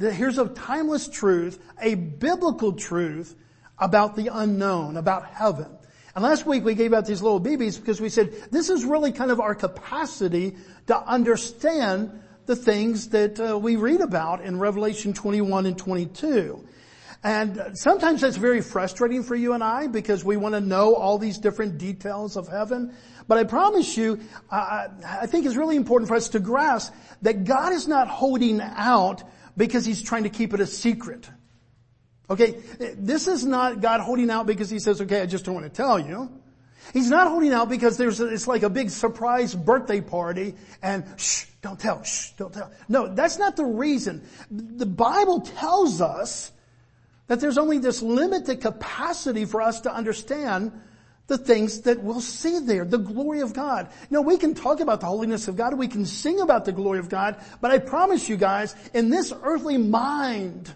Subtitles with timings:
[0.00, 3.36] here's a timeless truth, a biblical truth
[3.78, 5.66] about the unknown, about heaven.
[6.14, 9.12] And last week we gave out these little BBs because we said this is really
[9.12, 10.56] kind of our capacity
[10.86, 16.66] to understand the things that uh, we read about in Revelation 21 and 22.
[17.22, 21.18] And sometimes that's very frustrating for you and I because we want to know all
[21.18, 22.94] these different details of heaven.
[23.30, 24.18] But I promise you,
[24.50, 26.92] uh, I think it's really important for us to grasp
[27.22, 29.22] that God is not holding out
[29.56, 31.30] because He's trying to keep it a secret.
[32.28, 32.56] Okay,
[32.96, 35.70] this is not God holding out because He says, okay, I just don't want to
[35.70, 36.28] tell you.
[36.92, 41.04] He's not holding out because there's, a, it's like a big surprise birthday party and
[41.16, 42.72] shh, don't tell, shh, don't tell.
[42.88, 44.26] No, that's not the reason.
[44.50, 46.50] The Bible tells us
[47.28, 50.72] that there's only this limited capacity for us to understand
[51.30, 53.88] the things that we'll see there, the glory of God.
[54.10, 56.98] Know, we can talk about the holiness of God, we can sing about the glory
[56.98, 60.74] of God, but I promise you guys, in this earthly mind,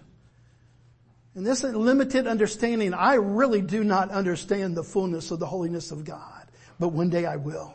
[1.34, 6.04] in this limited understanding, I really do not understand the fullness of the holiness of
[6.04, 6.46] God.
[6.78, 7.74] But one day I will.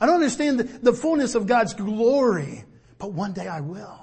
[0.00, 2.64] I don't understand the, the fullness of God's glory,
[2.98, 4.01] but one day I will.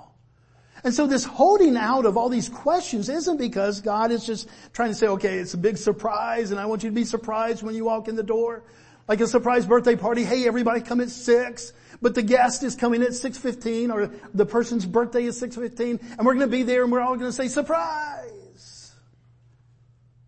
[0.84, 4.90] And so this holding out of all these questions isn't because God is just trying
[4.90, 7.75] to say, okay, it's a big surprise and I want you to be surprised when
[7.75, 8.63] you walk in the door.
[9.07, 10.23] Like a surprise birthday party.
[10.23, 14.85] Hey, everybody come at six, but the guest is coming at 6.15 or the person's
[14.85, 17.47] birthday is 6.15 and we're going to be there and we're all going to say
[17.47, 18.94] surprise.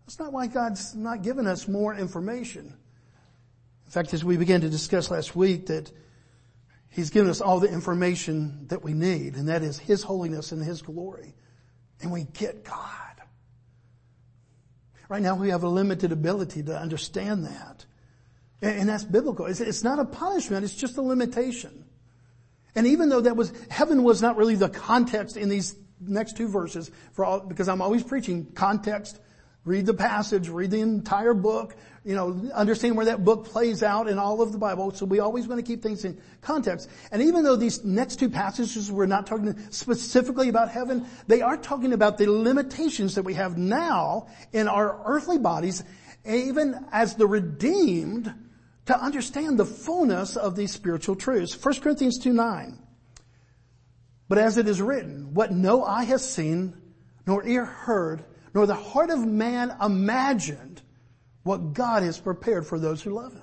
[0.04, 2.74] That's not why God's not giving us more information.
[3.86, 5.90] In fact, as we began to discuss last week that
[6.92, 10.62] He's given us all the information that we need, and that is His holiness and
[10.62, 11.34] His glory.
[12.02, 12.98] And we get God.
[15.08, 17.86] Right now we have a limited ability to understand that.
[18.60, 19.46] And that's biblical.
[19.46, 21.86] It's not a punishment, it's just a limitation.
[22.74, 26.48] And even though that was, heaven was not really the context in these next two
[26.48, 29.18] verses, for all, because I'm always preaching context
[29.64, 34.08] Read the passage, read the entire book, you know, understand where that book plays out
[34.08, 34.90] in all of the Bible.
[34.90, 36.90] So we always want to keep things in context.
[37.12, 41.56] And even though these next two passages we're not talking specifically about heaven, they are
[41.56, 45.84] talking about the limitations that we have now in our earthly bodies,
[46.24, 48.34] even as the redeemed,
[48.86, 51.56] to understand the fullness of these spiritual truths.
[51.62, 52.78] 1 Corinthians 2 9.
[54.28, 56.74] But as it is written, what no eye has seen,
[57.28, 58.24] nor ear heard,
[58.54, 60.82] nor the heart of man imagined
[61.42, 63.42] what God has prepared for those who love Him.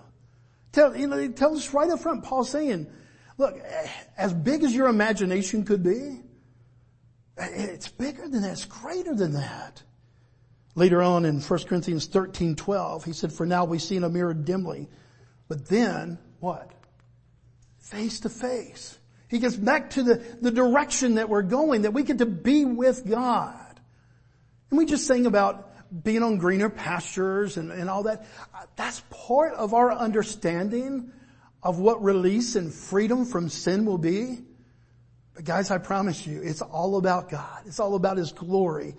[0.72, 2.88] Tell, you know, tells us right up front, Paul saying,
[3.38, 3.60] look,
[4.18, 6.22] as big as your imagination could be,
[7.38, 9.82] it's bigger than that, it's greater than that.
[10.76, 14.10] Later on in 1 Corinthians 13, 12, he said, for now we see in a
[14.10, 14.88] mirror dimly,
[15.48, 16.72] but then, what?
[17.80, 18.98] Face to face.
[19.30, 22.66] He gets back to the, the direction that we're going, that we get to be
[22.66, 23.69] with God.
[24.70, 25.66] And we just sang about
[26.04, 28.26] being on greener pastures and, and all that.
[28.76, 31.12] That's part of our understanding
[31.64, 34.40] of what release and freedom from sin will be.
[35.34, 37.64] But guys, I promise you, it's all about God.
[37.66, 38.96] It's all about His glory.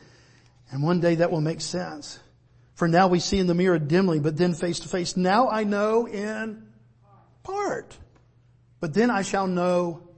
[0.71, 2.19] And one day that will make sense.
[2.75, 5.17] For now we see in the mirror dimly, but then face to face.
[5.17, 6.67] Now I know in
[7.43, 7.97] part.
[8.81, 10.09] But then I shall know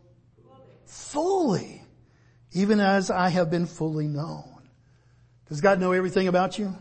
[0.87, 1.83] fully,
[2.53, 4.52] even as I have been fully known.
[5.53, 6.75] Does God know everything about you?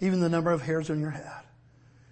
[0.00, 1.30] Even the number of hairs on your head.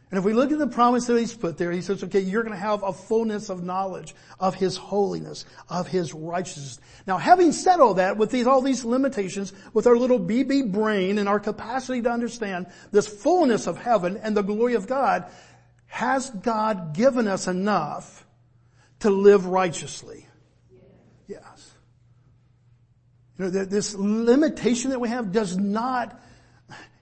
[0.08, 2.44] And if we look at the promise that he's put there, he says, okay, you're
[2.44, 6.79] going to have a fullness of knowledge of his holiness, of his righteousness.
[7.05, 11.19] Now having said all that, with these, all these limitations, with our little BB brain
[11.19, 15.29] and our capacity to understand this fullness of heaven and the glory of God,
[15.87, 18.25] has God given us enough
[19.00, 20.29] to live righteously?
[21.26, 21.75] Yes.
[23.40, 26.20] You know, this limitation that we have does not,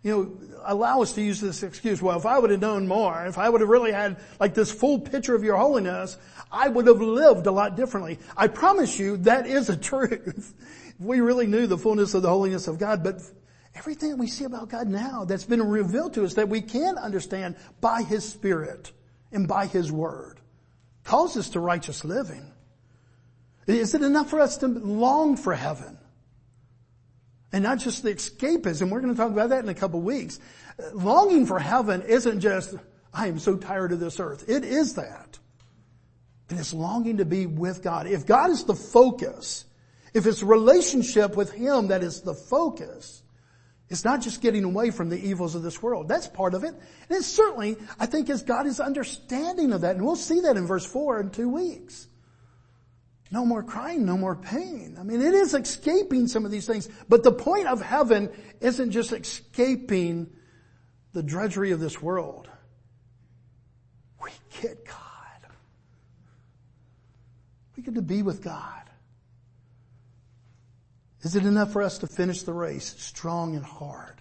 [0.04, 2.00] you know, allow us to use this excuse.
[2.00, 4.70] Well, if I would have known more, if I would have really had like this
[4.70, 6.16] full picture of your holiness,
[6.52, 8.20] I would have lived a lot differently.
[8.36, 10.54] I promise you that is a truth.
[10.86, 13.20] if we really knew the fullness of the holiness of God, but
[13.74, 16.98] everything that we see about God now that's been revealed to us that we can
[16.98, 18.92] understand by His Spirit
[19.32, 20.38] and by His Word
[21.02, 22.52] calls us to righteous living.
[23.66, 25.98] Is it enough for us to long for heaven?
[27.52, 28.90] And not just the escapism.
[28.90, 30.38] We're going to talk about that in a couple weeks.
[30.92, 32.74] Longing for heaven isn't just,
[33.12, 34.48] I am so tired of this earth.
[34.48, 35.38] It is that.
[36.48, 38.06] But it's longing to be with God.
[38.06, 39.64] If God is the focus,
[40.14, 43.22] if it's relationship with Him that is the focus,
[43.90, 46.08] it's not just getting away from the evils of this world.
[46.08, 46.74] That's part of it.
[47.08, 49.96] And certainly, I think, as God is understanding of that.
[49.96, 52.06] And we'll see that in verse 4 in two weeks.
[53.30, 54.96] No more crying, no more pain.
[54.98, 56.88] I mean, it is escaping some of these things.
[57.08, 58.30] But the point of heaven
[58.60, 60.30] isn't just escaping
[61.12, 62.48] the drudgery of this world.
[64.22, 64.30] We
[64.60, 65.52] get God.
[67.76, 68.78] We get to be with God.
[71.22, 74.20] Is it enough for us to finish the race strong and hard?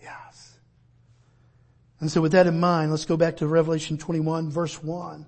[0.00, 0.58] Yes.
[2.00, 5.26] And so with that in mind, let's go back to Revelation 21 verse 1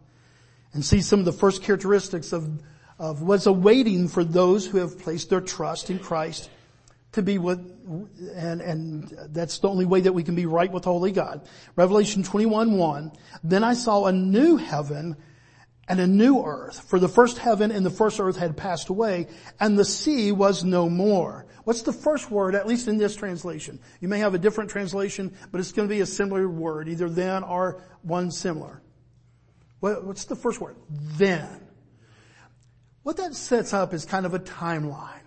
[0.72, 2.50] and see some of the first characteristics of,
[2.98, 6.50] of what's awaiting for those who have placed their trust in Christ
[7.12, 7.58] to be with,
[8.34, 11.46] and, and that's the only way that we can be right with holy God.
[11.76, 13.12] Revelation 21 1,
[13.42, 15.16] then I saw a new heaven
[15.88, 16.88] and a new earth.
[16.88, 19.28] For the first heaven and the first earth had passed away
[19.60, 21.46] and the sea was no more.
[21.64, 23.80] What's the first word, at least in this translation?
[24.00, 27.08] You may have a different translation, but it's going to be a similar word, either
[27.08, 28.82] then or one similar.
[29.80, 30.76] What's the first word?
[30.90, 31.63] Then.
[33.04, 35.20] What that sets up is kind of a timeline.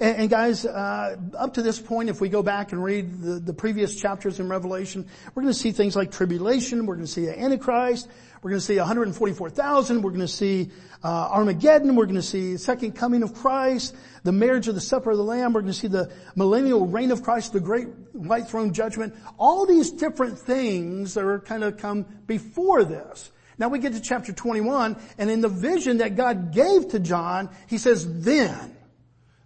[0.00, 3.38] And, and guys, uh, up to this point, if we go back and read the,
[3.38, 6.84] the previous chapters in Revelation, we're going to see things like tribulation.
[6.86, 8.08] We're going to see the Antichrist.
[8.42, 10.02] We're going to see 144,000.
[10.02, 10.72] We're going to see
[11.04, 11.94] uh, Armageddon.
[11.94, 13.94] We're going to see second coming of Christ,
[14.24, 15.52] the marriage of the supper of the Lamb.
[15.52, 19.14] We're going to see the millennial reign of Christ, the great white throne judgment.
[19.38, 23.30] All these different things that are kind of come before this.
[23.58, 27.50] Now we get to chapter 21, and in the vision that God gave to John,
[27.68, 28.76] he says, then.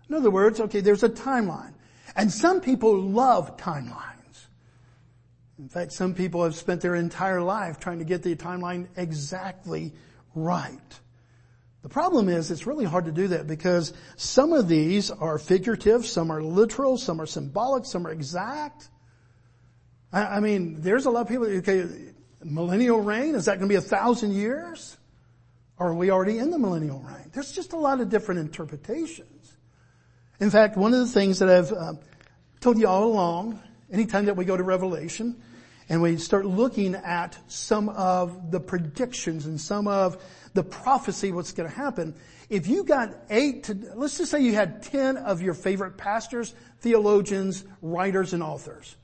[0.08, 1.75] In other words, okay, there's a timeline.
[2.16, 4.46] And some people love timelines.
[5.58, 9.93] In fact, some people have spent their entire life trying to get the timeline exactly
[10.34, 11.00] right.
[11.82, 16.06] The problem is it's really hard to do that because some of these are figurative,
[16.06, 18.88] some are literal, some are symbolic, some are exact.
[20.12, 21.87] I, mean, there's a lot of people, okay,
[22.48, 24.96] millennial reign, is that going to be a thousand years?
[25.78, 27.30] Or are we already in the millennial reign?
[27.32, 29.56] There's just a lot of different interpretations.
[30.40, 31.94] In fact, one of the things that I've uh,
[32.60, 33.60] told you all along,
[33.90, 35.40] anytime that we go to Revelation,
[35.88, 40.22] and we start looking at some of the predictions and some of
[40.54, 42.14] the prophecy what's going to happen.
[42.50, 46.54] If you got eight to, let's just say you had ten of your favorite pastors,
[46.80, 48.96] theologians, writers, and authors.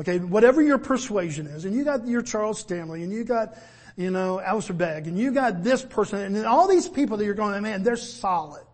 [0.00, 3.54] Okay, whatever your persuasion is, and you got your Charles Stanley, and you got,
[3.96, 7.34] you know, Alistair Begg, and you got this person, and all these people that you're
[7.34, 8.64] going, man, they're solid.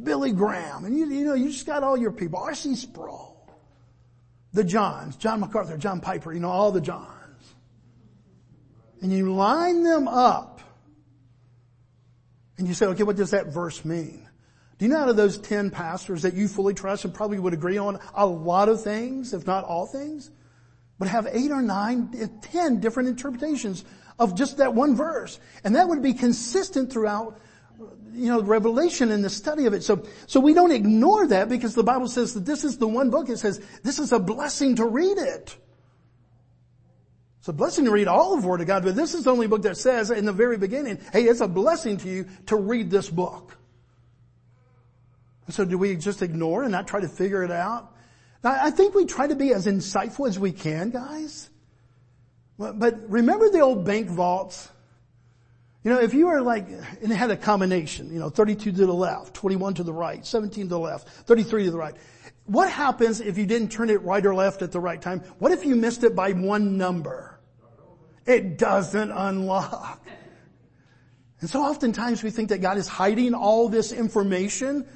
[0.00, 2.40] Billy Graham, and you, you know, you just got all your people.
[2.40, 2.74] R.C.
[2.74, 3.48] Sproul.
[4.52, 7.54] The Johns, John MacArthur, John Piper, you know, all the Johns.
[9.00, 10.60] And you line them up.
[12.58, 14.21] And you say, okay, what does that verse mean?
[14.82, 17.52] Do you know out of those 10 pastors that you fully trust and probably would
[17.52, 20.28] agree on a lot of things, if not all things,
[20.98, 23.84] but have eight or nine, eh, ten different interpretations
[24.18, 25.38] of just that one verse.
[25.62, 27.38] And that would be consistent throughout
[28.12, 29.84] you know, revelation and the study of it.
[29.84, 33.08] So, so we don't ignore that because the Bible says that this is the one
[33.08, 33.28] book.
[33.28, 35.56] It says this is a blessing to read it.
[37.38, 39.30] It's a blessing to read all of the Word of God, but this is the
[39.30, 42.56] only book that says in the very beginning, hey, it's a blessing to you to
[42.56, 43.58] read this book.
[45.48, 47.94] So do we just ignore and not try to figure it out?
[48.44, 51.50] Now, I think we try to be as insightful as we can, guys.
[52.58, 54.68] But remember the old bank vaults?
[55.84, 58.86] You know, if you were like, and it had a combination, you know, 32 to
[58.86, 61.96] the left, 21 to the right, 17 to the left, 33 to the right.
[62.46, 65.20] What happens if you didn't turn it right or left at the right time?
[65.38, 67.38] What if you missed it by one number?
[68.26, 70.04] It doesn't unlock.
[71.40, 74.86] And so oftentimes we think that God is hiding all this information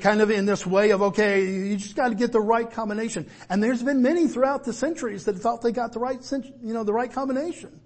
[0.00, 3.28] kind of in this way of, okay, you just got to get the right combination.
[3.48, 6.18] And there's been many throughout the centuries that thought they got the right,
[6.62, 7.80] you know, the right combination.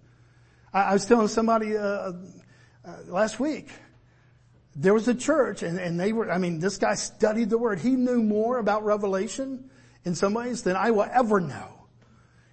[0.72, 2.12] I, I was telling somebody uh, uh,
[3.06, 3.68] last week.
[4.74, 7.78] there was a church and, and they were, I mean, this guy studied the word.
[7.78, 9.70] He knew more about Revelation
[10.04, 11.86] in some ways than I will ever know.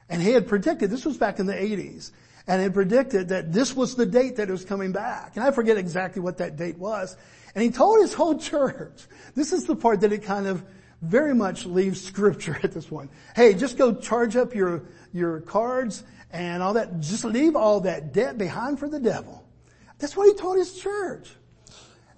[0.09, 2.11] And he had predicted, this was back in the 80s,
[2.47, 5.35] and had predicted that this was the date that it was coming back.
[5.35, 7.17] And I forget exactly what that date was.
[7.53, 9.03] And he told his whole church,
[9.35, 10.63] this is the part that it kind of
[11.01, 13.11] very much leaves scripture at this point.
[13.35, 16.99] Hey, just go charge up your, your cards and all that.
[17.01, 19.43] Just leave all that debt behind for the devil.
[19.99, 21.29] That's what he told his church.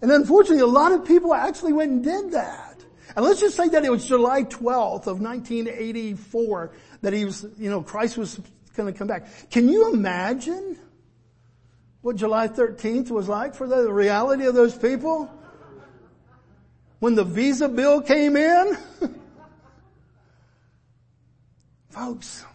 [0.02, 2.84] And unfortunately, a lot of people actually went and did that.
[3.16, 6.72] And let's just say that it was July 12th of 1984
[7.02, 8.40] that he was, you know, Christ was
[8.80, 9.50] going to come back.
[9.50, 10.78] Can you imagine
[12.02, 15.30] what July 13th was like for the reality of those people?
[17.00, 18.78] When the visa bill came in?
[21.90, 22.46] Folks,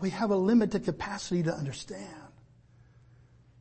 [0.00, 2.06] we have a limited capacity to understand.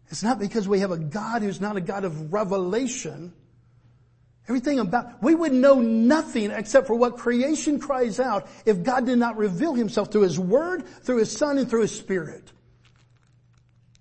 [0.09, 3.33] It's not because we have a God who's not a God of revelation.
[4.47, 9.17] Everything about, we would know nothing except for what creation cries out if God did
[9.17, 12.51] not reveal himself through his word, through his son, and through his spirit.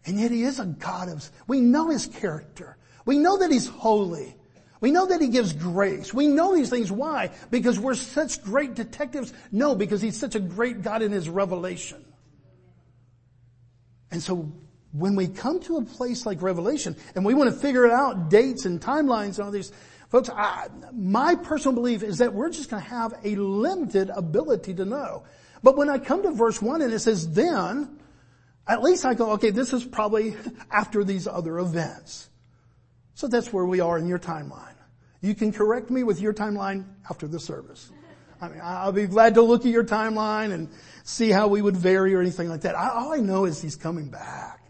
[0.05, 2.77] And yet he is a God of, we know his character.
[3.07, 4.37] We know that he's holy.
[4.81, 6.13] We know that he gives grace.
[6.13, 6.93] We know these things.
[6.93, 7.31] Why?
[7.51, 9.33] Because we're such great detectives?
[9.51, 12.05] No, because he's such a great God in his revelation.
[14.11, 14.53] And so
[14.93, 18.65] when we come to a place like Revelation and we want to figure out dates
[18.65, 19.73] and timelines and all these,
[20.15, 24.73] folks, I, my personal belief is that we're just going to have a limited ability
[24.75, 25.25] to know.
[25.61, 27.99] But when I come to verse one and it says then,
[28.65, 30.37] at least I go, okay, this is probably
[30.71, 32.31] after these other events.
[33.15, 34.77] So that's where we are in your timeline.
[35.21, 37.91] You can correct me with your timeline after the service.
[38.41, 40.69] I mean, I'll be glad to look at your timeline and
[41.03, 42.77] see how we would vary or anything like that.
[42.77, 44.64] all I know is he's coming back.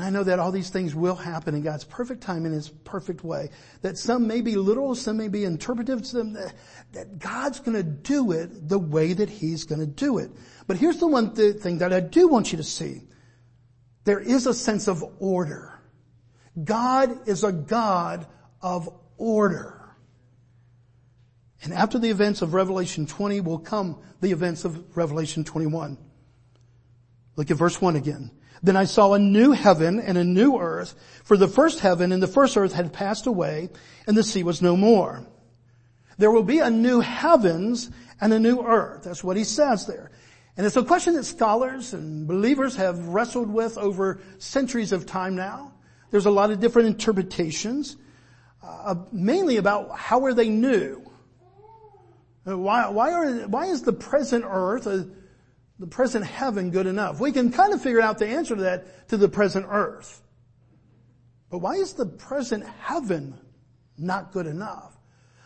[0.00, 2.70] And I know that all these things will happen in God's perfect time in His
[2.70, 3.50] perfect way.
[3.82, 6.54] That some may be literal, some may be interpretive, some that,
[6.92, 10.30] that God's gonna do it the way that He's gonna do it.
[10.66, 13.02] But here's the one th- thing that I do want you to see.
[14.04, 15.78] There is a sense of order.
[16.64, 18.26] God is a God
[18.62, 18.88] of
[19.18, 19.94] order.
[21.62, 25.98] And after the events of Revelation 20 will come the events of Revelation 21.
[27.36, 28.30] Look at verse 1 again.
[28.62, 32.22] Then I saw a new heaven and a new earth, for the first heaven and
[32.22, 33.70] the first earth had passed away,
[34.06, 35.26] and the sea was no more.
[36.18, 37.90] There will be a new heavens
[38.20, 39.04] and a new earth.
[39.04, 40.10] That's what he says there.
[40.56, 45.36] And it's a question that scholars and believers have wrestled with over centuries of time
[45.36, 45.72] now.
[46.10, 47.96] There's a lot of different interpretations,
[48.62, 51.10] uh, mainly about how are they new?
[52.44, 55.04] Why, why, are, why is the present earth, uh,
[55.80, 57.18] the present heaven good enough?
[57.18, 60.22] We can kind of figure out the answer to that to the present earth.
[61.50, 63.36] But why is the present heaven
[63.98, 64.96] not good enough?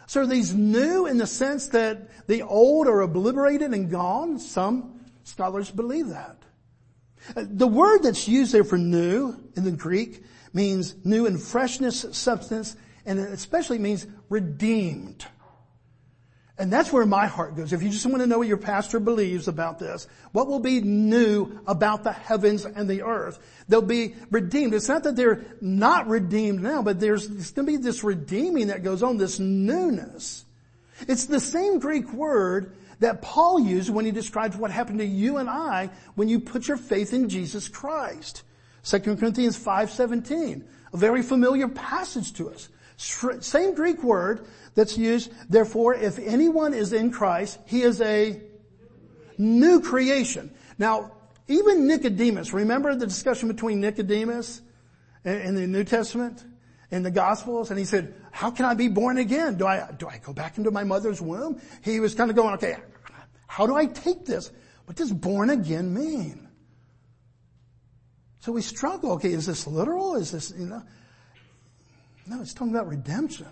[0.07, 4.39] So are these new in the sense that the old are obliterated and gone?
[4.39, 6.37] Some scholars believe that.
[7.35, 10.23] Uh, the word that's used there for new in the Greek
[10.53, 12.77] means new in freshness, substance,
[13.07, 15.25] and it especially means redeemed.
[16.57, 17.73] And that's where my heart goes.
[17.73, 20.81] If you just want to know what your pastor believes about this, what will be
[20.81, 23.41] new about the heavens and the earth?
[23.69, 24.73] They'll be redeemed.
[24.73, 28.85] It's not that they're not redeemed now, but there's, going to be this redeeming that
[28.85, 30.45] goes on, this newness.
[31.09, 35.39] It's the same Greek word that Paul used when he describes what happened to you
[35.39, 38.45] and I when you put your faith in Jesus Christ.
[38.85, 42.69] 2 Corinthians 5.17, a very familiar passage to us.
[42.97, 45.33] Same Greek word that's used.
[45.51, 48.41] Therefore, if anyone is in Christ, he is a
[49.39, 50.55] new creation.
[50.79, 51.13] Now,
[51.49, 54.63] even Nicodemus, remember the discussion between Nicodemus
[55.25, 56.45] in the New Testament?
[56.91, 59.57] In the Gospels, and he said, how can I be born again?
[59.57, 61.61] Do I, do I go back into my mother's womb?
[61.83, 62.77] He was kind of going, okay,
[63.49, 64.53] how do I take this?
[64.85, 66.49] What does born again mean?
[68.41, 69.13] So we struggle.
[69.13, 70.15] Okay, is this literal?
[70.15, 70.83] Is this, you know?
[72.27, 73.49] No, it's talking about redemption.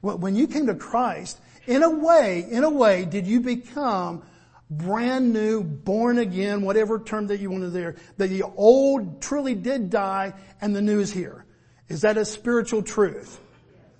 [0.00, 4.22] When you came to Christ, in a way, in a way, did you become
[4.70, 9.90] brand new, born again, whatever term that you wanted there, that the old truly did
[9.90, 11.44] die and the new is here.
[11.88, 13.40] Is that a spiritual truth?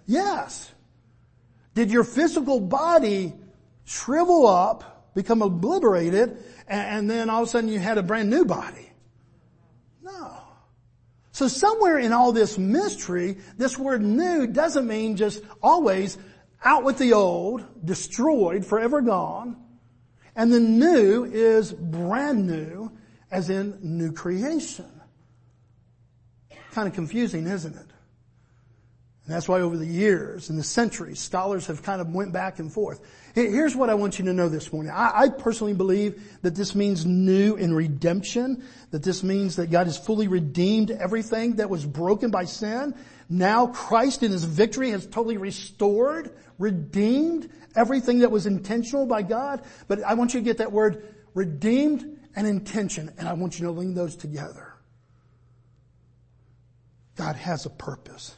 [0.07, 0.73] Yes.
[1.75, 3.35] Did your physical body
[3.85, 8.45] shrivel up, become obliterated, and then all of a sudden you had a brand new
[8.45, 8.91] body?
[10.03, 10.41] No.
[11.37, 16.17] So somewhere in all this mystery, this word new doesn't mean just always
[16.65, 19.63] out with the old, destroyed, forever gone.
[20.35, 22.91] And the new is brand new,
[23.31, 24.91] as in new creation.
[26.71, 27.91] kind of confusing, isn't it?
[29.27, 32.61] And that's why over the years and the centuries, scholars have kind of went back
[32.61, 33.01] and forth.
[33.35, 34.93] Here's what I want you to know this morning.
[34.93, 39.89] I, I, personally believe that this means new in redemption, that this means that God
[39.89, 42.95] has fully redeemed everything that was broken by sin.
[43.29, 49.65] Now Christ in His victory has totally restored, redeemed everything that was intentional by God.
[49.89, 53.67] But I want you to get that word redeemed and intention, and I want you
[53.67, 54.73] to link those together.
[57.17, 58.37] God has a purpose.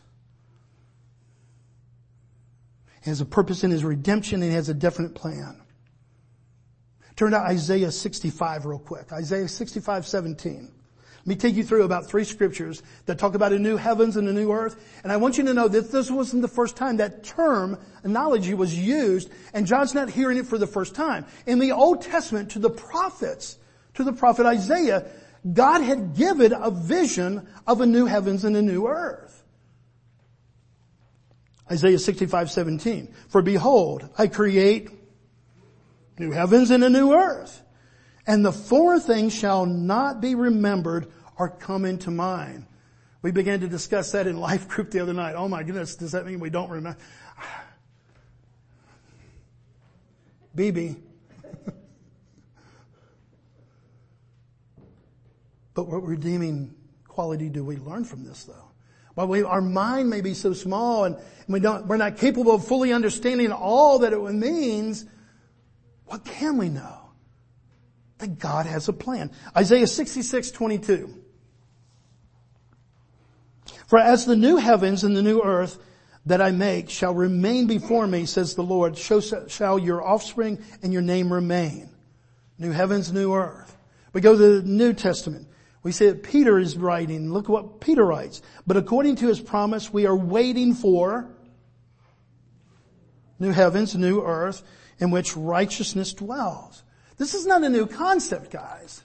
[2.98, 5.61] He has a purpose in his redemption and has a definite plan.
[7.17, 9.12] Turn to Isaiah 65 real quick.
[9.12, 10.73] Isaiah 65, 17.
[11.19, 14.29] Let me take you through about three scriptures that talk about a new heavens and
[14.29, 14.83] a new earth.
[15.03, 18.55] And I want you to know that this wasn't the first time that term, analogy
[18.55, 21.27] was used, and John's not hearing it for the first time.
[21.45, 23.59] In the Old Testament, to the prophets,
[23.95, 25.07] to the prophet Isaiah,
[25.53, 29.38] God had given a vision of a new heavens and a new earth.
[31.70, 33.14] Isaiah 65, 17.
[33.28, 34.90] For behold, I create
[36.18, 37.62] new heavens and a new earth.
[38.26, 42.66] And the former things shall not be remembered or come into mind.
[43.22, 45.34] We began to discuss that in life group the other night.
[45.34, 46.98] Oh my goodness, does that mean we don't remember?
[50.56, 50.96] BB.
[55.75, 56.75] but what redeeming
[57.06, 58.67] quality do we learn from this though?
[59.18, 61.16] While we, our mind may be so small and
[61.48, 65.06] we don't, we're not capable of fully understanding all that it means,
[66.06, 67.10] what can we know?
[68.18, 69.32] That God has a plan.
[69.56, 71.12] Isaiah 66, 22.
[73.88, 75.80] For as the new heavens and the new earth
[76.26, 80.92] that I make shall remain before me, says the Lord, so shall your offspring and
[80.92, 81.90] your name remain.
[82.57, 83.76] New heavens, new earth.
[84.12, 85.48] We go to the New Testament.
[85.83, 87.33] We see that Peter is writing.
[87.33, 88.43] Look what Peter writes.
[88.67, 91.29] But according to his promise, we are waiting for
[93.38, 94.62] new heavens, new earth,
[94.99, 96.83] in which righteousness dwells.
[97.17, 99.03] This is not a new concept, guys.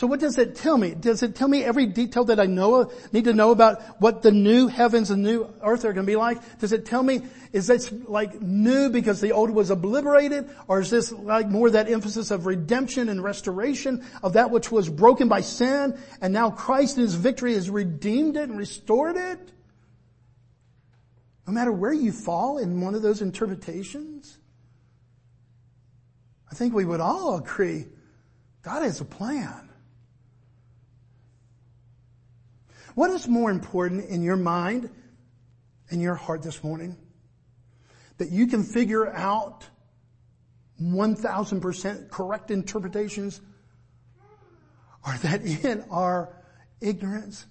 [0.00, 0.94] So what does it tell me?
[0.94, 4.32] Does it tell me every detail that I know, need to know about what the
[4.32, 6.58] new heavens and new earth are going to be like?
[6.58, 7.20] Does it tell me,
[7.52, 10.48] is this like new because the old was obliterated?
[10.68, 14.88] Or is this like more that emphasis of redemption and restoration of that which was
[14.88, 19.52] broken by sin and now Christ in His victory has redeemed it and restored it?
[21.46, 24.38] No matter where you fall in one of those interpretations,
[26.50, 27.84] I think we would all agree
[28.62, 29.66] God has a plan.
[33.00, 34.90] What is more important in your mind
[35.88, 36.98] and your heart this morning?
[38.18, 39.66] That you can figure out
[40.82, 43.40] 1000% correct interpretations
[45.06, 46.28] or that in our
[46.82, 47.46] ignorance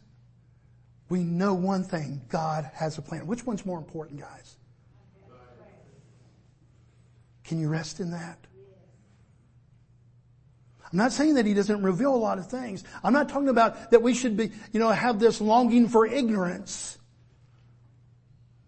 [1.09, 3.25] we know one thing, God has a plan.
[3.25, 4.55] Which one's more important, guys?
[7.43, 8.38] Can you rest in that?
[10.91, 12.84] I'm not saying that he doesn't reveal a lot of things.
[13.04, 16.97] I'm not talking about that we should be, you know, have this longing for ignorance.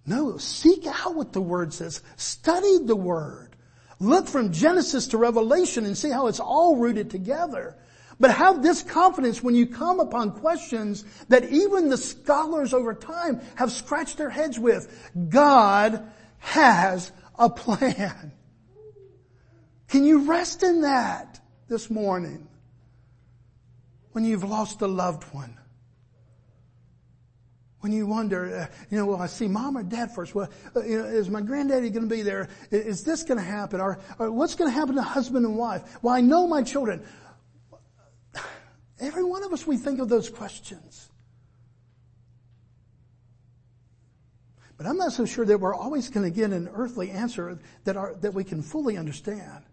[0.05, 2.01] No, seek out what the word says.
[2.17, 3.55] Study the word.
[3.99, 7.75] Look from Genesis to Revelation and see how it's all rooted together.
[8.19, 13.41] But have this confidence when you come upon questions that even the scholars over time
[13.55, 15.11] have scratched their heads with.
[15.29, 16.07] God
[16.37, 18.31] has a plan.
[19.87, 21.40] Can you rest in that?
[21.71, 22.45] This morning
[24.11, 25.57] when you've lost a loved one.
[27.79, 30.35] When you wonder, uh, you know, will I see mom or dad first?
[30.35, 32.49] Well, uh, you know, is my granddaddy going to be there?
[32.71, 33.79] Is, is this going to happen?
[33.79, 35.81] Or, or what's going to happen to husband and wife?
[36.03, 37.03] Well, I know my children.
[38.99, 41.09] Every one of us, we think of those questions.
[44.77, 48.21] But I'm not so sure that we're always going to get an earthly answer that,
[48.21, 49.63] that we can fully understand.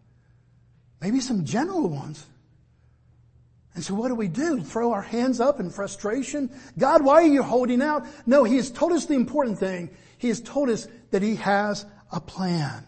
[1.01, 2.27] Maybe some general ones.
[3.75, 4.61] And so what do we do?
[4.61, 6.51] Throw our hands up in frustration?
[6.77, 8.07] God, why are you holding out?
[8.27, 9.91] No, He has told us the important thing.
[10.19, 12.85] He has told us that He has a plan.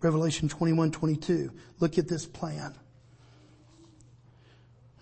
[0.00, 1.50] Revelation 21, 22.
[1.80, 2.74] Look at this plan.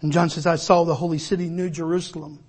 [0.00, 2.42] And John says, I saw the holy city, New Jerusalem,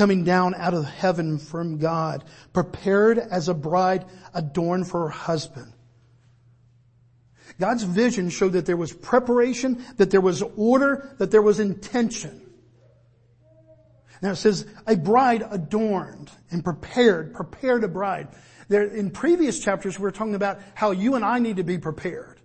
[0.00, 5.70] coming down out of heaven from God, prepared as a bride adorned for her husband.
[7.58, 12.40] God's vision showed that there was preparation, that there was order, that there was intention.
[14.22, 18.28] Now it says, a bride adorned and prepared, prepared a bride.
[18.68, 21.76] There, in previous chapters we are talking about how you and I need to be
[21.76, 22.40] prepared.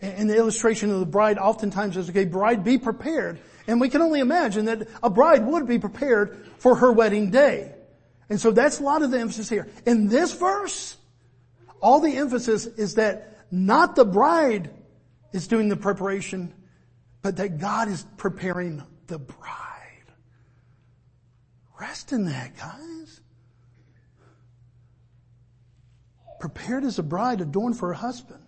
[0.00, 3.38] And the illustration of the bride oftentimes is, okay, bride, be prepared.
[3.66, 7.72] And we can only imagine that a bride would be prepared for her wedding day.
[8.28, 9.68] And so that's a lot of the emphasis here.
[9.84, 10.96] In this verse,
[11.80, 14.70] all the emphasis is that not the bride
[15.32, 16.52] is doing the preparation,
[17.22, 19.66] but that God is preparing the bride.
[21.80, 23.20] Rest in that, guys.
[26.40, 28.45] Prepared as a bride adorned for her husband.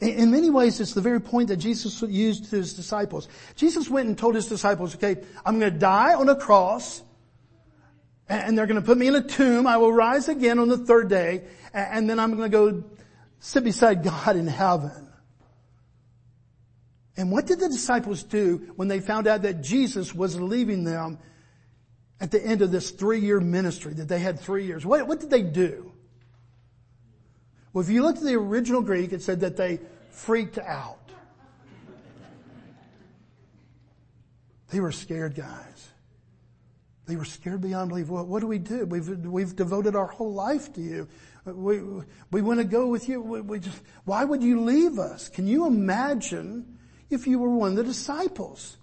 [0.00, 3.28] In many ways, it's the very point that Jesus used to his disciples.
[3.54, 7.02] Jesus went and told his disciples, okay, I'm going to die on a cross
[8.28, 9.66] and they're going to put me in a tomb.
[9.66, 12.84] I will rise again on the third day and then I'm going to go
[13.40, 15.08] sit beside God in heaven.
[17.16, 21.18] And what did the disciples do when they found out that Jesus was leaving them
[22.20, 24.84] at the end of this three year ministry, that they had three years?
[24.84, 25.92] What, what did they do?
[27.76, 31.10] Well, if you look at the original Greek, it said that they freaked out.
[34.70, 35.90] They were scared guys.
[37.04, 38.08] They were scared beyond belief.
[38.08, 38.86] What, what do we do?
[38.86, 41.06] We've, we've devoted our whole life to you.
[41.44, 41.82] We,
[42.30, 43.20] we want to go with you.
[43.20, 45.28] We, we just, why would you leave us?
[45.28, 46.78] Can you imagine
[47.10, 48.78] if you were one of the disciples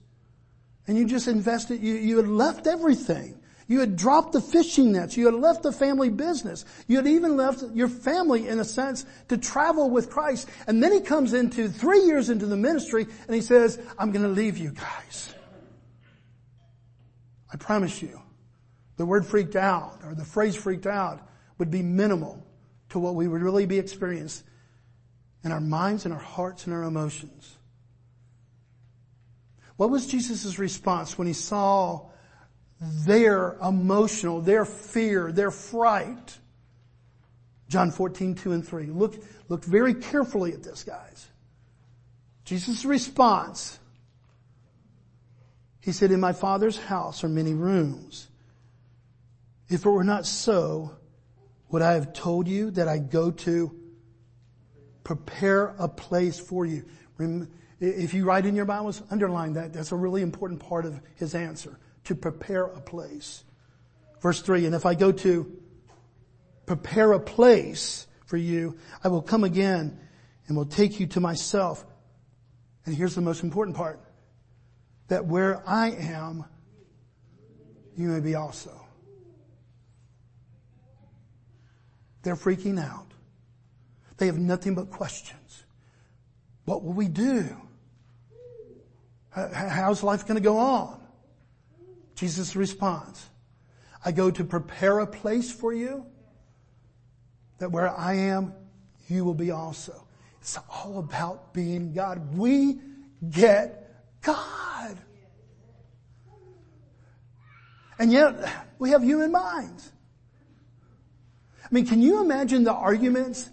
[0.86, 3.40] and you just invested, you, you had left everything.
[3.68, 5.16] You had dropped the fishing nets.
[5.16, 6.66] You had left the family business.
[6.88, 10.50] You had even left your family in a sense to travel with Christ.
[10.68, 14.24] And then he comes into three years into the ministry and he says, I'm going
[14.24, 15.34] to leave you guys.
[17.54, 18.22] I promise you,
[18.98, 22.46] the word freaked out or the phrase freaked out would be minimal
[22.90, 24.46] to what we would really be experiencing
[25.44, 27.58] in our minds and our hearts and our emotions.
[29.78, 32.10] What was Jesus' response when he saw
[32.80, 36.38] their emotional, their fear, their fright?
[37.70, 38.88] John 14, 2 and 3.
[38.88, 39.16] Look,
[39.50, 41.28] look very carefully at this, guys.
[42.46, 43.80] Jesus' response.
[45.80, 48.28] He said, in my father's house are many rooms.
[49.70, 50.92] If it were not so,
[51.70, 53.76] would I have told you that I go to
[55.04, 56.86] prepare a place for you?
[57.80, 59.74] If you write in your Bibles, underline that.
[59.74, 61.80] That's a really important part of his answer.
[62.06, 63.44] To prepare a place.
[64.22, 65.52] Verse three, and if I go to
[66.66, 70.00] prepare a place for you, I will come again
[70.48, 71.86] and will take you to myself.
[72.86, 74.02] And here's the most important part.
[75.10, 76.46] That where I am,
[77.96, 78.86] you may be also.
[82.24, 83.12] They're freaking out.
[84.18, 85.66] They have nothing but questions.
[86.66, 87.56] What will we do?
[89.32, 91.03] How's life going to go on?
[92.16, 93.30] Jesus responds,
[94.06, 96.06] I go to prepare a place for you
[97.60, 98.54] that where I am,
[99.08, 100.08] you will be also.
[100.42, 102.36] It's all about being God.
[102.38, 102.80] We
[103.30, 103.90] get
[104.22, 104.98] God.
[107.98, 108.36] And yet,
[108.80, 109.92] we have human minds.
[111.64, 113.50] I mean, can you imagine the arguments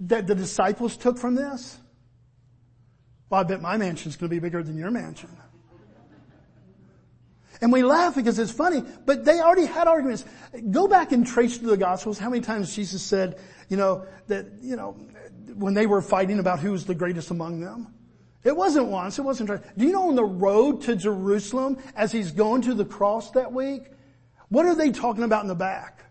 [0.00, 1.78] that the disciples took from this?
[3.28, 5.36] Well, I bet my mansion's going to be bigger than your mansion.
[7.60, 10.24] And we laugh because it's funny, but they already had arguments.
[10.70, 13.38] Go back and trace through the Gospels how many times Jesus said,
[13.68, 14.92] you know, that, you know,
[15.54, 17.94] when they were fighting about who was the greatest among them.
[18.44, 19.60] It wasn't once, it wasn't twice.
[19.76, 23.52] Do you know on the road to Jerusalem, as he's going to the cross that
[23.52, 23.90] week,
[24.48, 26.04] what are they talking about in the back?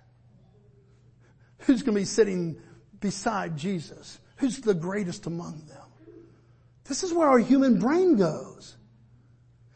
[1.60, 2.60] Who's going to be sitting
[3.00, 4.20] beside Jesus?
[4.38, 5.78] Who's the greatest among them?
[6.84, 8.76] This is where our human brain goes.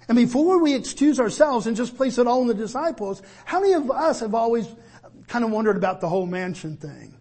[0.09, 3.73] And before we excuse ourselves and just place it all on the disciples, how many
[3.73, 4.67] of us have always
[5.27, 7.15] kind of wondered about the whole mansion thing?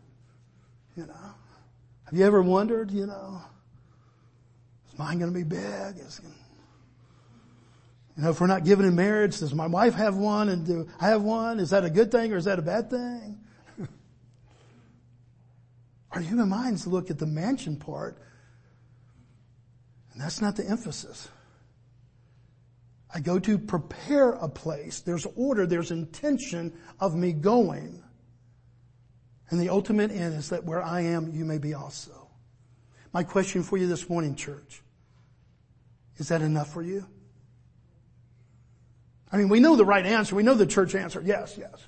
[0.97, 1.35] You know,
[2.07, 3.43] have you ever wondered, you know,
[4.91, 5.99] is mine going to be big?
[5.99, 6.19] Is,
[8.17, 10.89] you know, if we're not given in marriage, does my wife have one and do
[10.99, 11.61] I have one?
[11.61, 13.39] Is that a good thing or is that a bad thing?
[16.13, 18.17] Our human minds look at the mansion part,
[20.15, 21.29] and that's not the emphasis.
[23.15, 25.01] I go to prepare a place.
[25.01, 28.03] There's order, there's intention of me going.
[29.51, 32.29] And the ultimate end is that where I am, you may be also.
[33.13, 34.83] My question for you this morning, church,
[36.19, 37.07] is that enough for you?
[39.33, 40.35] I mean, we know the right answer.
[40.35, 41.23] We know the church answer.
[41.25, 41.87] Yes, yes.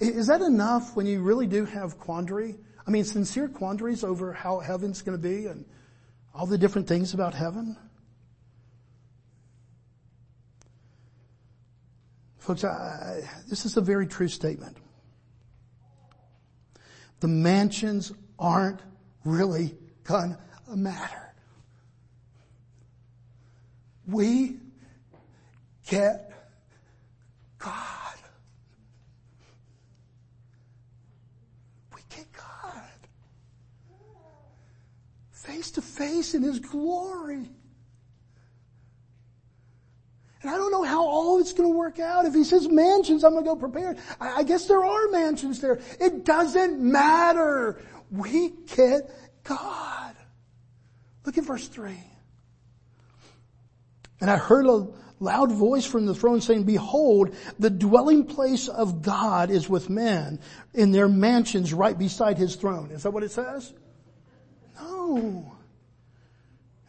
[0.00, 2.56] Is that enough when you really do have quandary?
[2.86, 5.64] I mean, sincere quandaries over how heaven's going to be and
[6.34, 7.76] all the different things about heaven?
[12.44, 14.76] Folks, I, this is a very true statement.
[17.20, 18.80] the mansions aren't
[19.24, 21.32] really gonna matter.
[24.06, 24.58] We
[25.88, 26.34] get
[27.58, 28.18] God.
[31.94, 32.82] We get God.
[35.30, 37.48] Face to face in His glory.
[40.44, 42.26] And I don't know how all it's going to work out.
[42.26, 43.96] If he says mansions, I'm going to go prepared.
[44.20, 45.80] I, I guess there are mansions there.
[45.98, 47.80] It doesn't matter.
[48.10, 49.10] We get
[49.42, 50.14] God.
[51.24, 52.04] Look at verse three.
[54.20, 59.00] And I heard a loud voice from the throne saying, behold, the dwelling place of
[59.00, 60.40] God is with men
[60.74, 62.90] in their mansions right beside his throne.
[62.90, 63.72] Is that what it says?
[64.78, 65.56] No.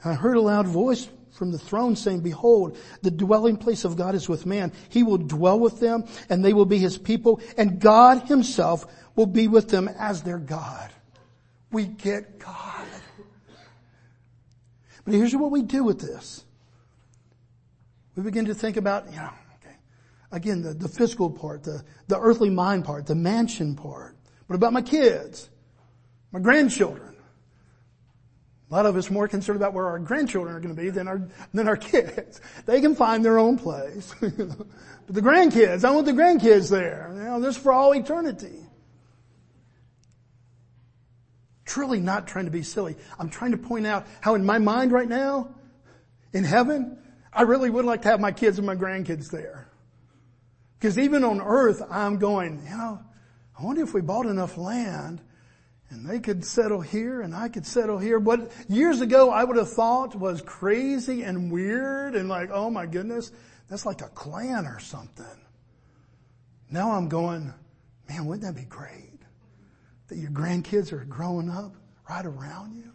[0.04, 4.16] I heard a loud voice from the throne saying, behold, the dwelling place of God
[4.16, 4.72] is with man.
[4.90, 9.26] He will dwell with them and they will be his people and God himself will
[9.26, 10.92] be with them as their God.
[11.72, 12.88] We get God.
[15.04, 16.44] But here's what we do with this.
[18.16, 19.30] We begin to think about, you know,
[19.62, 19.76] okay,
[20.32, 24.16] again, the, the physical part, the, the earthly mind part, the mansion part.
[24.48, 25.50] What about my kids?
[26.32, 27.15] My grandchildren?
[28.70, 31.08] A lot of us more concerned about where our grandchildren are going to be than
[31.08, 31.22] our,
[31.54, 32.42] than our kids.
[32.66, 34.14] They can find their own place.
[34.20, 34.68] but
[35.08, 37.12] the grandkids, I want the grandkids there.
[37.14, 38.60] You know, this for all eternity.
[41.66, 42.96] Truly not trying to be silly.
[43.20, 45.54] I'm trying to point out how in my mind right now,
[46.34, 46.98] in heaven,
[47.32, 49.70] I really would like to have my kids and my grandkids there.
[50.80, 53.00] Because even on earth, I'm going, you know,
[53.58, 55.22] I wonder if we bought enough land
[55.90, 58.20] and they could settle here and I could settle here.
[58.20, 62.86] What years ago I would have thought was crazy and weird and like, oh my
[62.86, 63.32] goodness,
[63.70, 65.26] that's like a clan or something.
[66.72, 67.54] Now I'm going,
[68.10, 69.20] man, wouldn't that be great?
[70.08, 71.76] That your grandkids are growing up
[72.10, 72.92] right around you.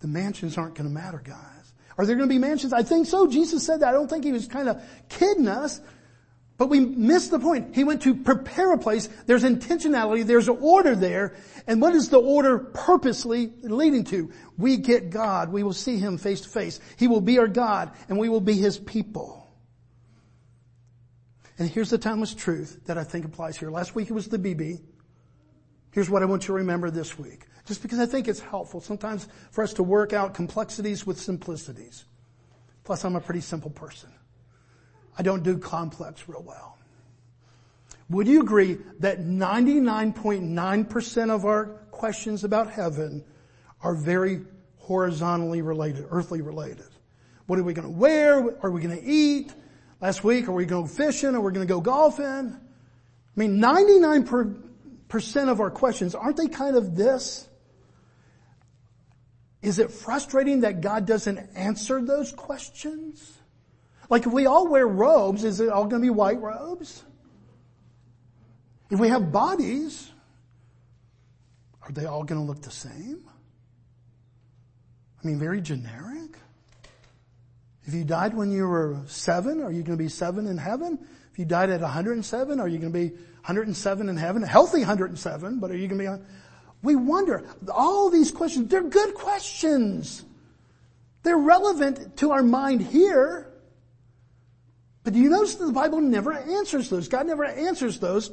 [0.00, 1.72] The mansions aren't going to matter, guys.
[1.96, 2.72] Are there going to be mansions?
[2.72, 3.26] I think so.
[3.26, 3.88] Jesus said that.
[3.88, 5.80] I don't think he was kind of kidding us.
[6.58, 7.76] But we missed the point.
[7.76, 9.08] He went to prepare a place.
[9.26, 10.26] There's intentionality.
[10.26, 11.36] There's an order there.
[11.68, 14.32] And what is the order purposely leading to?
[14.58, 15.52] We get God.
[15.52, 16.80] We will see Him face to face.
[16.96, 19.48] He will be our God and we will be His people.
[21.58, 23.70] And here's the timeless truth that I think applies here.
[23.70, 24.80] Last week it was the BB.
[25.92, 27.46] Here's what I want you to remember this week.
[27.66, 32.04] Just because I think it's helpful sometimes for us to work out complexities with simplicities.
[32.82, 34.10] Plus I'm a pretty simple person.
[35.18, 36.78] I don't do complex real well.
[38.08, 43.24] Would you agree that 99.9% of our questions about heaven
[43.82, 44.40] are very
[44.78, 46.86] horizontally related, earthly related?
[47.46, 48.56] What are we going to wear?
[48.62, 49.52] Are we going to eat?
[50.00, 51.34] Last week, are we going fishing?
[51.34, 52.24] Are we going to go golfing?
[52.24, 52.54] I
[53.34, 57.48] mean, 99% of our questions, aren't they kind of this?
[59.60, 63.37] Is it frustrating that God doesn't answer those questions?
[64.08, 67.02] Like if we all wear robes, is it all going to be white robes?
[68.90, 70.10] If we have bodies,
[71.82, 73.22] are they all going to look the same?
[75.22, 76.36] I mean, very generic.
[77.84, 80.98] If you died when you were seven, are you going to be seven in heaven?
[81.32, 84.42] If you died at 107, are you going to be 107 in heaven?
[84.42, 86.24] A healthy 107, but are you going to be?
[86.82, 87.44] We wonder.
[87.72, 90.24] All these questions, they're good questions.
[91.22, 93.47] They're relevant to our mind here.
[95.08, 97.08] But do you notice that the Bible never answers those?
[97.08, 98.30] God never answers those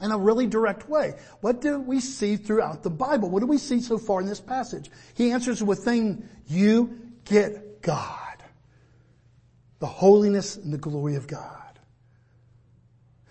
[0.00, 1.16] in a really direct way.
[1.42, 3.28] What do we see throughout the Bible?
[3.28, 4.90] What do we see so far in this passage?
[5.12, 8.42] He answers with thing, you get God.
[9.80, 11.78] The holiness and the glory of God.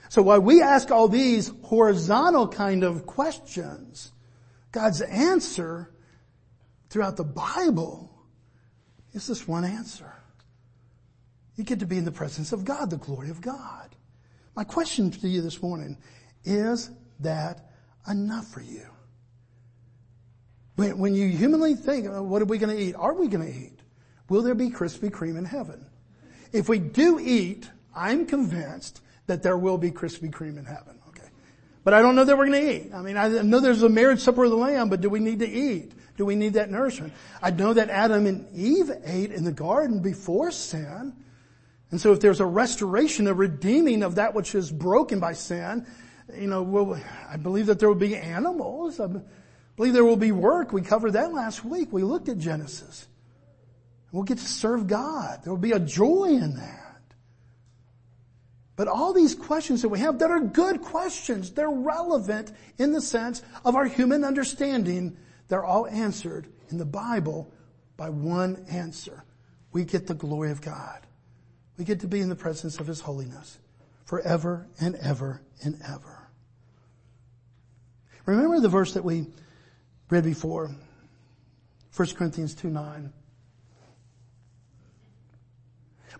[0.10, 4.12] So while we ask all these horizontal kind of questions,
[4.71, 5.91] God's answer
[6.91, 8.13] throughout the Bible
[9.13, 10.13] is this one answer.
[11.62, 13.95] You get to be in the presence of God, the glory of God.
[14.56, 15.95] My question to you this morning,
[16.43, 17.69] is that
[18.10, 18.88] enough for you?
[20.76, 22.95] When, when you humanly think, oh, what are we going to eat?
[22.95, 23.78] Are we going to eat?
[24.28, 25.86] Will there be Krispy Kreme in heaven?
[26.52, 30.97] If we do eat, I'm convinced that there will be Krispy Kreme in heaven.
[31.10, 31.30] Okay.
[31.84, 32.91] But I don't know that we're going to eat.
[32.91, 35.38] I mean, I know there's a marriage supper of the Lamb, but do we need
[35.39, 35.91] to eat?
[36.17, 37.13] Do we need that nourishment?
[37.39, 41.13] I know that Adam and Eve ate in the garden before sin.
[41.91, 45.86] And so if there's a restoration, a redeeming of that which is broken by sin,
[46.36, 46.99] you know, well,
[47.30, 48.99] I believe that there will be animals.
[48.99, 49.08] I
[49.75, 50.71] believe there will be work.
[50.71, 51.89] We covered that last week.
[51.91, 53.08] We looked at Genesis.
[54.12, 55.41] We'll get to serve God.
[55.43, 56.77] There will be a joy in that.
[58.77, 63.01] But all these questions that we have that are good questions, they're relevant in the
[63.01, 65.17] sense of our human understanding,
[65.49, 67.54] they're all answered in the Bible
[67.97, 69.23] by one answer.
[69.73, 71.06] We get the glory of God.
[71.77, 73.57] We get to be in the presence of His holiness
[74.05, 76.27] forever and ever and ever.
[78.25, 79.27] Remember the verse that we
[80.10, 80.75] read before?
[81.95, 83.13] 1 Corinthians 2 9.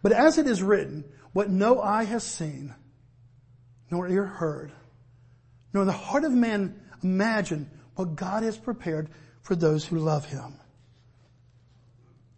[0.02, 2.74] But as it is written, what no eye has seen,
[3.90, 4.72] nor ear heard,
[5.74, 9.10] nor the heart of man imagined what God has prepared
[9.42, 10.56] for those who love Him.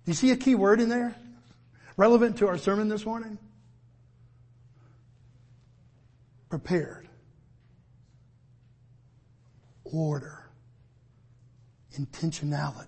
[0.06, 1.16] Do you see a key word in there?
[1.96, 3.38] Relevant to our sermon this morning?
[6.50, 7.08] Prepared.
[9.84, 10.50] Order.
[12.00, 12.88] Intentionality.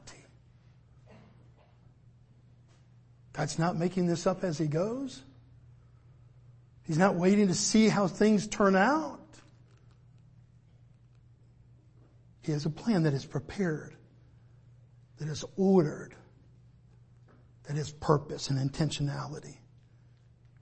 [3.33, 5.21] God's not making this up as He goes.
[6.83, 9.19] He's not waiting to see how things turn out.
[12.43, 13.95] He has a plan that is prepared,
[15.17, 16.15] that is ordered,
[17.67, 19.57] that is purpose and intentionality.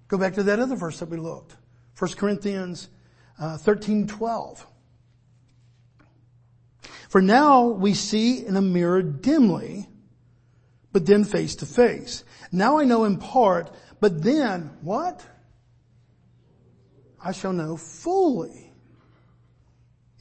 [0.07, 1.55] Go back to that other verse that we looked.
[1.97, 2.89] 1 Corinthians
[3.39, 4.67] uh, 13, 12.
[7.09, 9.87] For now we see in a mirror dimly,
[10.91, 12.23] but then face to face.
[12.51, 15.25] Now I know in part, but then what?
[17.23, 18.71] I shall know fully,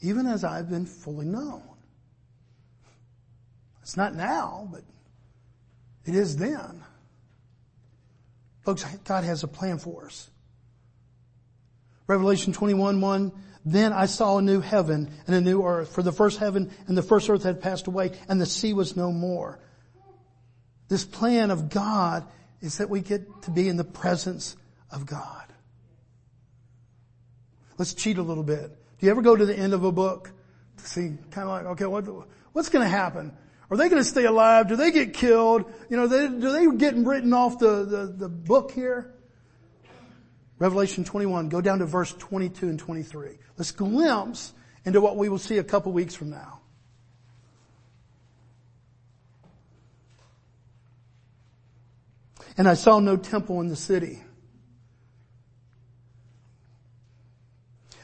[0.01, 1.63] even as I've been fully known.
[3.81, 4.83] It's not now, but
[6.05, 6.83] it is then.
[8.61, 10.29] Folks, God has a plan for us.
[12.07, 13.31] Revelation 21, 1,
[13.65, 16.97] then I saw a new heaven and a new earth, for the first heaven and
[16.97, 19.59] the first earth had passed away and the sea was no more.
[20.89, 22.25] This plan of God
[22.61, 24.57] is that we get to be in the presence
[24.91, 25.45] of God.
[27.77, 28.69] Let's cheat a little bit.
[28.99, 30.31] Do you ever go to the end of a book
[30.77, 32.05] to see kind of like, okay, what,
[32.51, 33.35] what's going to happen?
[33.73, 34.67] Are they going to stay alive?
[34.67, 35.65] Do they get killed?
[35.89, 39.15] You know, they, do they get written off the, the, the book here?
[40.59, 43.39] Revelation 21, go down to verse 22 and 23.
[43.57, 44.53] Let's glimpse
[44.85, 46.61] into what we will see a couple weeks from now.
[52.55, 54.21] And I saw no temple in the city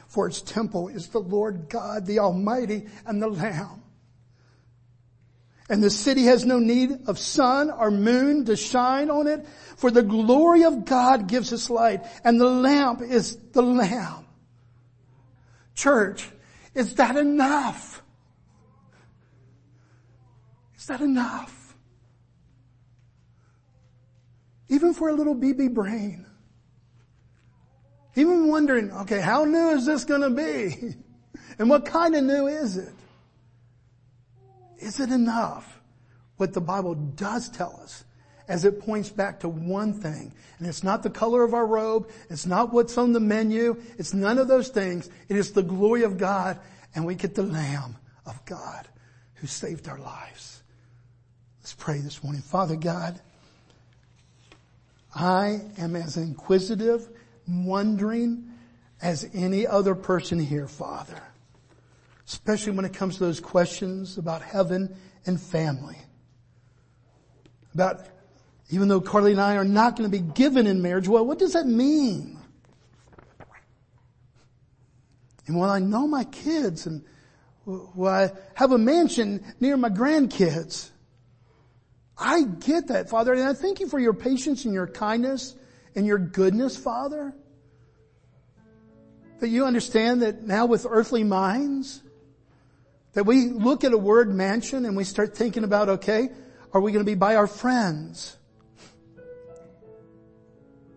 [0.08, 3.79] for its temple is the Lord God, the Almighty, and the Lamb.
[5.70, 9.92] And the city has no need of sun or moon to shine on it, for
[9.92, 14.26] the glory of God gives us light, and the lamp is the Lamb.
[15.76, 16.28] Church,
[16.74, 18.02] is that enough?
[20.76, 21.76] Is that enough?
[24.68, 26.26] Even for a little BB brain.
[28.16, 30.96] Even wondering, okay, how new is this to be?
[31.58, 32.94] And what kind of new is it?
[34.80, 35.80] Is it enough?
[36.36, 38.04] What the Bible does tell us
[38.48, 40.32] as it points back to one thing.
[40.58, 42.10] And it's not the color of our robe.
[42.28, 43.80] It's not what's on the menu.
[43.96, 45.08] It's none of those things.
[45.28, 46.58] It is the glory of God
[46.94, 48.88] and we get the Lamb of God
[49.34, 50.62] who saved our lives.
[51.60, 52.42] Let's pray this morning.
[52.42, 53.20] Father God,
[55.14, 57.08] I am as inquisitive
[57.48, 58.50] wondering
[59.02, 61.20] as any other person here, Father.
[62.30, 64.94] Especially when it comes to those questions about heaven
[65.26, 65.96] and family.
[67.74, 68.06] About,
[68.70, 71.40] even though Carly and I are not going to be given in marriage, well, what
[71.40, 72.38] does that mean?
[75.48, 77.04] And when I know my kids and
[77.64, 80.90] when I have a mansion near my grandkids,
[82.16, 85.56] I get that, Father, and I thank you for your patience and your kindness
[85.96, 87.34] and your goodness, Father.
[89.40, 92.04] That you understand that now with earthly minds,
[93.12, 96.28] that we look at a word mansion and we start thinking about, okay,
[96.72, 98.36] are we going to be by our friends?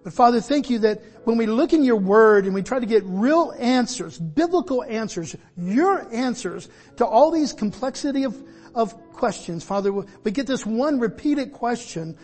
[0.03, 2.85] But Father, thank you that when we look in your word and we try to
[2.85, 8.41] get real answers, biblical answers, your answers to all these complexity of,
[8.75, 12.17] of questions, Father, we get this one repeated question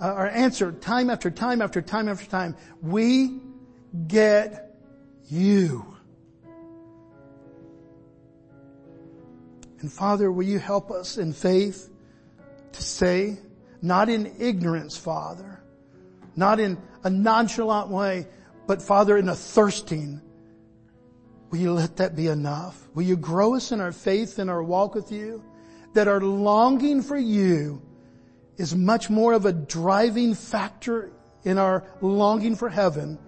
[0.00, 2.56] uh, or answer time after time after time after time.
[2.80, 3.40] We
[4.06, 4.74] get
[5.28, 5.97] you.
[9.80, 11.88] And Father, will you help us in faith
[12.72, 13.38] to say,
[13.80, 15.60] not in ignorance, Father,
[16.34, 18.26] not in a nonchalant way,
[18.66, 20.20] but Father, in a thirsting,
[21.50, 22.88] will you let that be enough?
[22.94, 25.42] Will you grow us in our faith and our walk with you?
[25.94, 27.80] That our longing for you
[28.56, 31.12] is much more of a driving factor
[31.44, 33.18] in our longing for heaven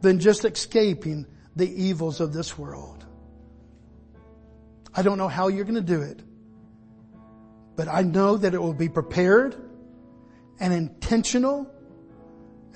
[0.00, 1.26] than just escaping
[1.56, 3.03] the evils of this world.
[4.96, 6.20] I don't know how you're going to do it,
[7.74, 9.56] but I know that it will be prepared
[10.60, 11.68] and intentional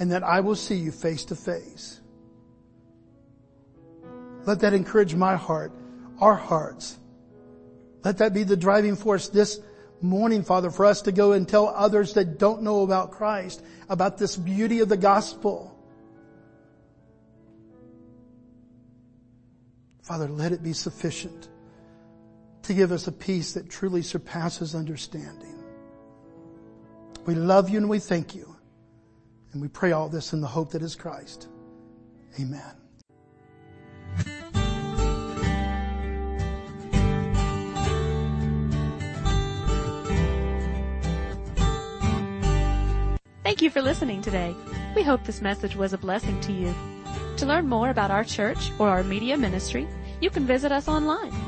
[0.01, 2.01] and that I will see you face to face.
[4.45, 5.73] Let that encourage my heart,
[6.21, 6.99] our hearts.
[8.03, 9.61] Let that be the driving force this
[10.01, 14.19] morning, Father, for us to go and tell others that don't know about Christ, about
[14.19, 15.75] this beauty of the gospel.
[20.03, 21.49] Father, let it be sufficient
[22.69, 25.65] to give us a peace that truly surpasses understanding.
[27.25, 28.57] We love you and we thank you.
[29.53, 31.49] And we pray all this in the hope that is Christ.
[32.39, 32.61] Amen.
[43.45, 44.55] Thank you for listening today.
[44.95, 46.75] We hope this message was a blessing to you.
[47.39, 49.89] To learn more about our church or our media ministry,
[50.21, 51.48] you can visit us online